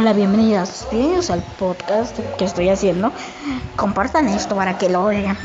[0.00, 0.88] Hola, bienvenidas.
[0.90, 3.12] Bienvenidos al podcast que estoy haciendo.
[3.76, 5.36] Compartan esto para que lo vean.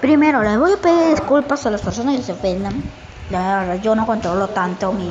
[0.00, 2.84] Primero, les voy a pedir disculpas a las personas que se ofendan.
[3.30, 5.10] La verdad, yo no controlo tanto mi,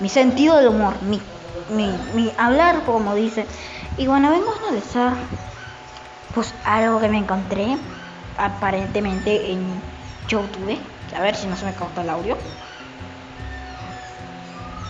[0.00, 1.18] mi sentido del humor, mi,
[1.70, 3.46] mi, mi hablar, como dice.
[3.96, 5.14] Y bueno, vengo a analizar
[6.34, 7.78] pues algo que me encontré
[8.36, 9.64] aparentemente en
[10.28, 10.78] YouTube.
[11.16, 12.36] A ver si no se me corta el audio.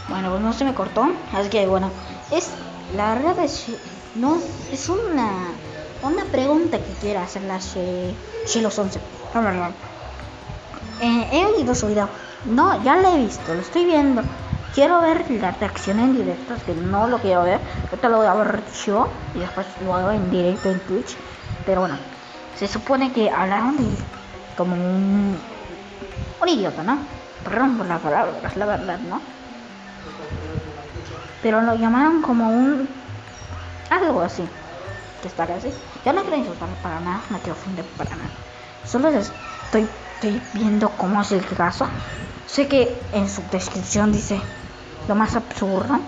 [0.09, 1.09] Bueno, pues no se me cortó.
[1.33, 1.93] Así que bueno,
[2.31, 2.51] es
[2.97, 3.67] la verdad es
[4.15, 4.39] no
[4.73, 5.31] es una
[6.03, 7.57] una pregunta que quiero hacerle a
[8.63, 9.01] los 11.
[11.01, 12.09] Eh, he oído su video.
[12.45, 14.23] No, ya lo he visto, lo estoy viendo.
[14.75, 17.61] Quiero ver la reacción en directo, que no lo quiero ver.
[17.91, 21.17] Ahorita lo voy a ver yo y después lo hago en directo en Twitch.
[21.65, 21.97] Pero bueno,
[22.57, 23.85] se supone que hablaron de
[24.57, 25.39] como un,
[26.43, 26.99] un idiota, ¿no?
[27.43, 29.21] Perdón por la palabra, es la verdad, ¿no?
[31.47, 32.89] Pero lo llamaron como un...
[33.89, 34.43] algo así.
[35.23, 35.69] Que estará así.
[36.05, 38.31] Yo no quiero insultar para nada, no quiero ofender para nada.
[38.85, 41.87] Solo estoy, estoy viendo cómo es el caso.
[42.49, 44.41] Sé que en su descripción dice
[45.07, 46.01] lo más absurdo.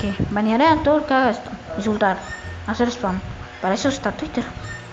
[0.00, 1.50] Que banearé a todo el que haga esto.
[1.76, 2.18] Insultar.
[2.68, 3.20] Hacer spam.
[3.60, 4.44] Para eso está Twitter.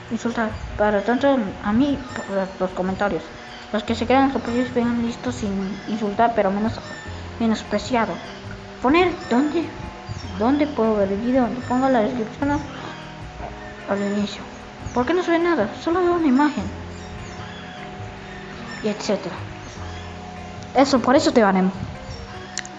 [0.10, 0.50] Insultar.
[0.76, 2.00] Para tanto a mí,
[2.60, 3.22] los comentarios.
[3.72, 6.74] Los que se quedan superiores vengan listos sin insultar, pero menos
[7.40, 8.16] menospreciado
[8.82, 9.66] poner dónde
[10.40, 12.60] dónde puedo ver el video pongo la descripción
[13.90, 14.42] al inicio.
[14.94, 15.70] ¿por qué no se ve nada?
[15.84, 16.64] solo veo una imagen.
[18.84, 19.36] Y etcétera.
[20.76, 21.72] Eso por eso te van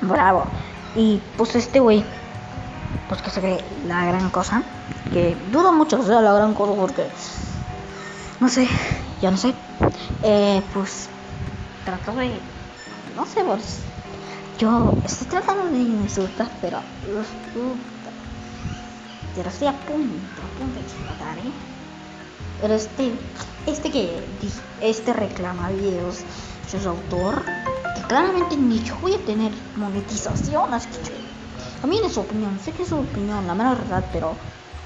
[0.00, 0.44] bravo.
[0.96, 2.04] Y pues este güey
[3.08, 4.62] pues que se cree la gran cosa
[5.12, 7.06] que dudo mucho que sea la gran cosa porque
[8.40, 8.68] no sé
[9.20, 9.54] ya no sé.
[10.22, 11.08] Eh, pues
[11.84, 12.32] trato de
[13.16, 13.80] no sé pues
[14.58, 16.80] yo estoy tratando de insultar, pero
[17.12, 17.26] los
[19.34, 21.52] pero estoy a punto, a punto de explotar, ¿eh?
[22.60, 23.12] Pero este,
[23.66, 24.22] este que,
[24.80, 26.22] este reclama videos,
[26.68, 27.44] su autor,
[27.96, 31.12] que claramente ni yo voy a tener monetización, así que
[31.80, 34.36] también es su opinión, sé que es su opinión, la mera verdad, pero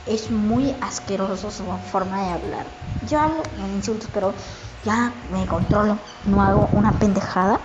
[0.07, 2.67] es muy asqueroso su forma de hablar.
[3.09, 4.33] Yo hablo en insultos, pero
[4.85, 7.61] ya me controlo, no hago una pendejada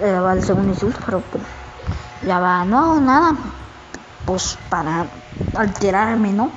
[0.00, 1.44] eh, va el segundo insulto, pero pues,
[2.26, 3.34] ya va, no hago nada,
[4.26, 5.06] pues para
[5.54, 6.50] alterarme, ¿no?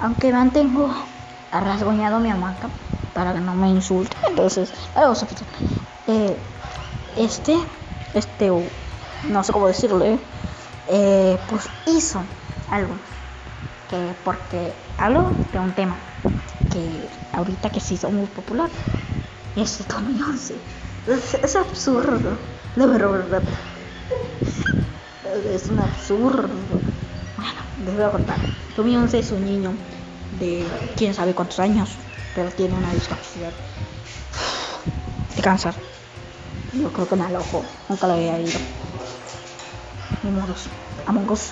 [0.00, 0.90] Aunque mantengo
[1.50, 2.68] arrasgoñado mi hamaca
[3.14, 5.14] para que no me insulte, entonces, algo
[6.06, 6.36] eh,
[7.16, 7.56] este,
[8.14, 8.50] este,
[9.28, 10.18] no sé cómo decirlo, eh,
[10.88, 12.22] eh, pues hizo
[12.70, 12.94] algo
[13.88, 15.96] que porque hablo de un tema
[16.70, 18.70] que ahorita que se hizo muy popular
[19.56, 19.86] es el
[21.06, 22.36] es, es absurdo,
[22.76, 23.42] la verdad.
[25.52, 26.48] Es un absurdo.
[27.36, 28.38] Bueno, les voy a contar.
[28.76, 29.72] 11 es un niño
[30.38, 30.64] de
[30.96, 31.90] quién sabe cuántos años,
[32.34, 33.52] pero tiene una discapacidad
[35.36, 35.74] de cáncer.
[36.72, 38.58] Yo creo que me alojo, nunca lo había ido.
[40.22, 40.68] Ni modos,
[41.06, 41.50] Among Us.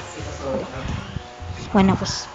[1.73, 2.27] Bueno, pues.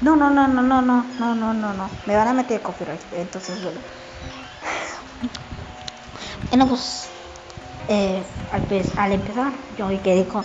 [0.00, 1.90] No, no, no, no, no, no, no, no, no, no.
[2.06, 3.80] Me van a meter copyright, entonces bueno.
[6.56, 7.06] Bueno, pues
[7.86, 8.24] eh,
[8.96, 10.42] al, empezar, yo vi que dijo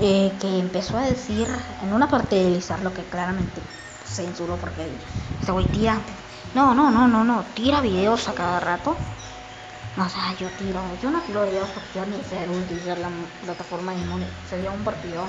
[0.00, 1.46] que empezó a decir
[1.82, 3.60] en una parte de Lizar lo que claramente
[4.06, 4.90] censuró porque
[5.42, 6.00] ese güey tira.
[6.54, 8.96] No, no, no, no, no, tira videos a cada rato.
[9.98, 13.10] O sea, yo tiro, yo no tiro videos porque yo ni sé utilizar la
[13.42, 15.24] plataforma inmune, sería un partido.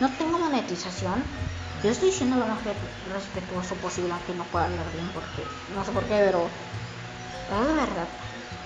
[0.00, 1.22] No tengo monetización.
[1.84, 2.58] Yo estoy diciendo lo más
[3.12, 6.48] respetuoso posible, aunque no pueda hablar bien porque no sé por qué, pero
[7.48, 8.08] es verdad.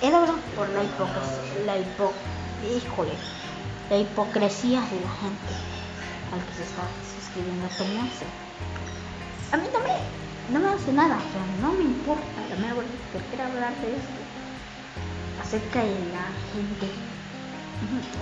[0.03, 0.25] Era
[0.57, 2.15] por la hipocresía, la hipo,
[3.91, 5.53] la hipocresía de la gente
[6.33, 8.25] al que se está suscribiendo a tomarse.
[9.53, 13.19] A mí no me, no me hace nada, o no me importa, la verdad, que
[13.29, 14.21] quiero hablar de esto,
[15.43, 16.89] acerca de la gente,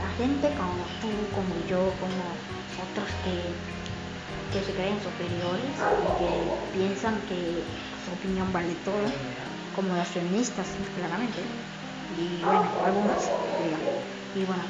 [0.02, 2.34] la gente como tú, como yo, como
[2.90, 3.54] otros que,
[4.52, 7.62] que se creen superiores y que piensan que
[8.04, 8.98] su opinión vale todo
[9.75, 10.67] como las feministas,
[10.97, 11.38] claramente.
[12.17, 13.31] Y bueno, algunas,
[14.35, 14.62] Y bueno,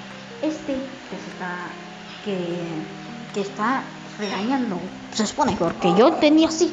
[0.43, 1.69] este que se está,
[2.25, 2.63] que,
[3.35, 3.83] que está
[4.19, 4.79] regañando,
[5.13, 6.73] se supone, porque yo tenía así,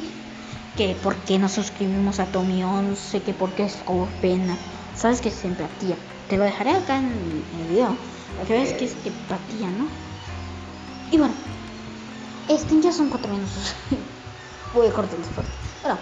[0.76, 4.56] que por qué no suscribimos a Tommy 11, que porque es como pena.
[4.94, 5.96] Sabes que es empatía.
[6.28, 7.96] Te lo dejaré acá en, el video.
[8.46, 9.86] Que veas que es empatía, ¿no?
[11.10, 11.34] Y bueno,
[12.48, 13.74] este ya son cuatro minutos.
[14.74, 15.24] Voy a cortar el
[15.82, 15.98] Bueno,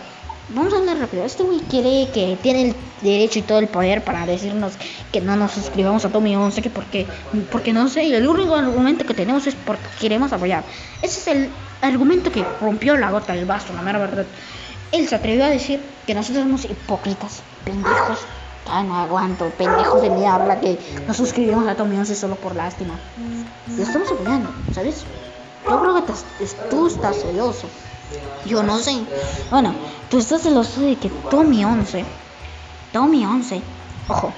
[0.48, 1.24] vamos a hablar rápido.
[1.24, 4.74] Este güey quiere que tiene el derecho y todo el poder para decirnos
[5.12, 7.06] que no nos suscribamos a Tommy 11, que porque,
[7.50, 10.64] porque no sé, y el único argumento que tenemos es porque queremos apoyar.
[11.02, 11.50] Ese es el
[11.80, 14.26] argumento que rompió la gota del vaso, la mera verdad.
[14.92, 18.18] Él se atrevió a decir que nosotros somos hipócritas, pendejos.
[18.66, 22.94] Ah, no aguanto, pendejos de mierda que nos suscribimos a Tommy 11 solo por lástima.
[23.76, 25.04] Lo estamos apoyando, ¿sabes?
[25.68, 26.12] Yo creo que
[26.70, 27.68] tú estás celoso.
[28.46, 28.96] Yo no sé.
[29.50, 29.74] Bueno,
[30.10, 32.04] tú estás celoso de que Tommy 11,
[32.92, 33.62] Tommy 11,
[34.08, 34.32] ojo,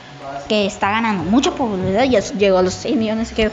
[0.48, 3.50] que está ganando mucha popularidad, ya llegó a los 6 millones, que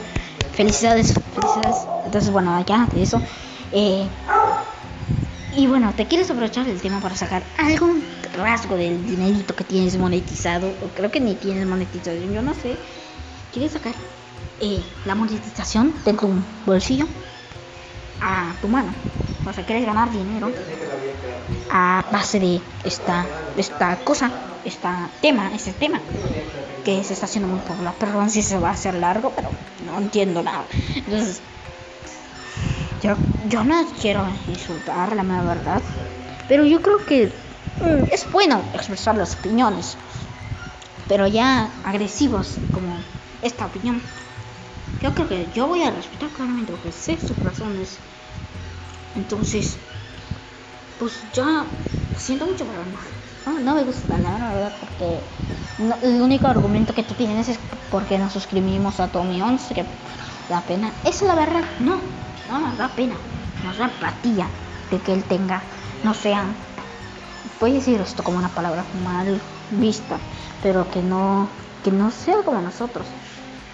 [0.53, 1.87] felicidades, felicidades.
[2.05, 3.21] Entonces, bueno, ya de eso.
[3.71, 4.05] Eh,
[5.55, 8.03] y bueno, te quieres aprovechar del tema para sacar algún
[8.35, 12.75] rasgo del dinerito que tienes monetizado, o creo que ni tienes monetización, yo no sé.
[13.51, 13.93] Quieres sacar
[14.61, 16.29] eh, la monetización de tu
[16.65, 17.05] bolsillo
[18.21, 18.93] a tu mano.
[19.45, 20.51] O sea, quieres ganar dinero
[21.69, 24.31] a base de esta, esta cosa,
[24.63, 26.01] esta tema, este tema
[26.83, 27.95] que se está haciendo muy popular.
[27.97, 29.49] Perdón si se va a hacer largo, pero
[29.85, 30.65] no entiendo nada.
[30.95, 31.41] Entonces,
[33.01, 33.17] yo,
[33.47, 35.81] yo no quiero insultar, la verdad,
[36.47, 37.27] pero yo creo que
[37.81, 39.97] mm, es bueno expresar las opiniones,
[41.07, 42.97] pero ya agresivos como
[43.41, 44.01] esta opinión.
[45.01, 47.99] Yo creo que yo voy a respetar claramente porque sé sus razones.
[49.15, 49.77] Entonces,
[50.99, 51.65] pues ya
[52.17, 52.83] siento mucho, pero
[53.45, 55.19] no, no, me gusta la verdad porque
[56.03, 57.59] el único argumento que tú tienes es
[57.91, 59.85] porque nos suscribimos a Tommy 11 que
[60.49, 60.91] da pena.
[61.03, 61.99] Esa es la verdad, no,
[62.49, 63.15] no nos da pena,
[63.63, 64.47] nos da empatía
[64.89, 65.63] de que él tenga,
[66.03, 66.45] no sea,
[67.59, 70.19] voy a decir esto como una palabra mal vista,
[70.61, 71.49] pero que no,
[71.83, 73.07] que no sea como nosotros.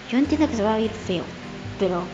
[0.08, 1.24] Yo entiendo que se va a ir feo,
[1.78, 2.04] pero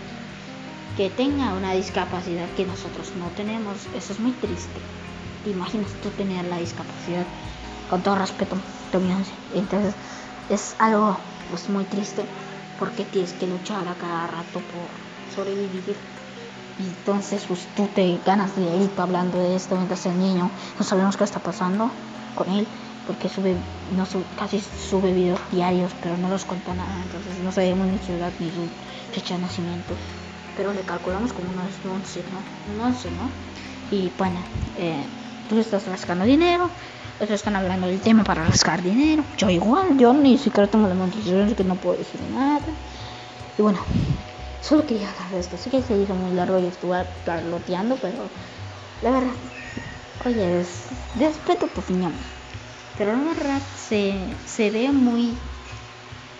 [0.97, 4.81] que tenga una discapacidad que nosotros no tenemos, eso es muy triste.
[5.45, 7.27] ¿Te imaginas tú tener la discapacidad?
[7.91, 8.57] Con todo respeto.
[9.55, 9.95] Entonces,
[10.49, 11.19] es algo
[11.51, 12.25] pues muy triste
[12.79, 14.89] porque tienes que luchar a cada rato por
[15.35, 15.97] sobrevivir.
[16.79, 21.17] Y entonces, pues tú te ganas dinerito hablando de esto mientras el niño no sabemos
[21.17, 21.91] qué está pasando
[22.35, 22.67] con él
[23.07, 23.55] porque sube,
[23.95, 27.03] no sube, casi sube videos diarios, pero no los cuenta nada.
[27.03, 28.67] Entonces, no sabemos ni su edad ni su
[29.13, 29.95] fecha de nacimiento
[30.57, 32.73] pero le calculamos como unos 11, ¿no?
[32.73, 33.31] Un 11, ¿no?
[33.91, 34.43] Y bueno,
[34.77, 35.07] eh,
[35.49, 36.71] tú estás rascando dinero,
[37.17, 40.95] otros están hablando del tema para rascar dinero, yo igual, yo ni siquiera tengo la
[40.95, 42.67] monetización, así que no puedo decir nada.
[43.57, 43.79] Y bueno,
[44.61, 48.31] solo quería hablar esto, sé que se hizo muy largo y estuve parloteando, pero
[49.03, 49.35] la verdad,
[50.25, 50.89] oye, es,
[51.19, 52.15] respeto tu opinión,
[52.97, 55.39] pero la verdad se, se ve muy,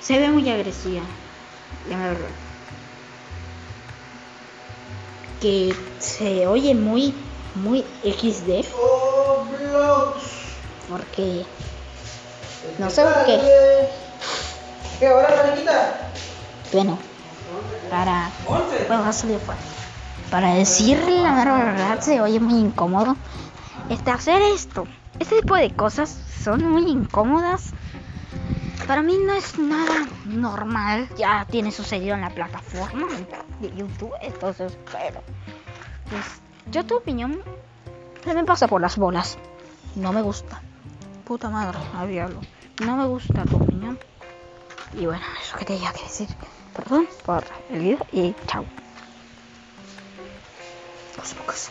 [0.01, 1.05] se ve muy agresiva,
[1.89, 2.46] la verdad
[5.41, 7.15] que se oye muy,
[7.55, 8.65] muy XD.
[10.89, 11.45] Porque
[12.79, 13.41] no sé por qué.
[14.99, 16.11] ¿Qué hora, Mariquita?
[16.73, 16.99] Bueno,
[17.91, 18.31] para.
[18.89, 19.61] Bueno, salir fuera.
[20.31, 23.17] Para decir la verdad, se oye muy incómodo.
[23.89, 24.87] Este, hacer esto,
[25.21, 27.73] este tipo de cosas son muy incómodas.
[28.87, 31.09] Para mí no es nada normal.
[31.17, 33.07] Ya tiene sucedido en la plataforma
[33.61, 34.13] de YouTube.
[34.21, 35.23] Entonces, pero.
[36.11, 36.25] Pues,
[36.71, 37.41] yo tu opinión
[38.25, 39.39] se me pasa por las bolas.
[39.95, 40.61] No me gusta.
[41.25, 41.79] Puta madre,
[42.21, 42.39] al.
[42.85, 43.99] No me gusta tu opinión.
[44.95, 46.29] Y bueno, eso que tenía que decir.
[46.75, 48.65] Perdón por el video y chao.
[51.17, 51.71] Cosmocos.